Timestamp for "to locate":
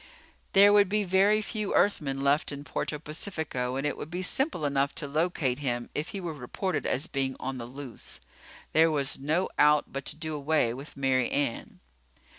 4.95-5.59